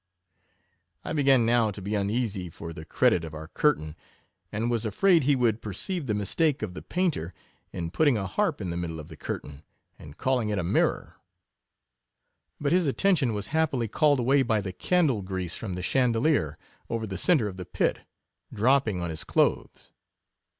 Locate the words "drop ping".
18.51-19.03